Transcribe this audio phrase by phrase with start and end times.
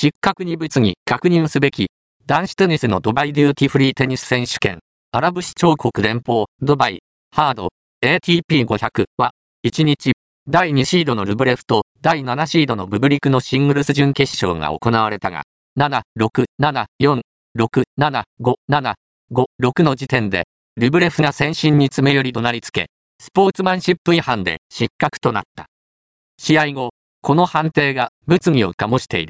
[0.00, 1.88] 失格に物議確認すべき、
[2.24, 4.78] 男子テニスのドバイデューティフリーテニス選手権、
[5.10, 7.00] アラブ首長国連邦、ドバイ、
[7.34, 7.70] ハード、
[8.04, 9.32] ATP500 は、
[9.66, 10.12] 1日、
[10.48, 15.42] 第2シードのルブレフと第7シードのブブリクのシングルス準決勝が行われたが、
[15.76, 17.20] 7、6、7、4、
[17.58, 18.94] 6、7、5、7、
[19.32, 20.44] 5、6の時点で、
[20.76, 22.86] ルブレフが先進に詰め寄りとなりつけ、
[23.20, 25.66] スポーツマンシップ違反で失格となった。
[26.38, 26.90] 試合後、
[27.20, 29.26] この判定が物議を醸している。